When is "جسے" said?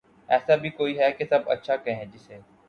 2.05-2.39